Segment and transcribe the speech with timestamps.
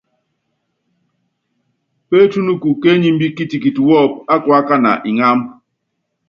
[2.07, 5.41] Pétúnuku kéenyimbí kitikiti wɔ́ɔ́pú ákuákána iŋámb.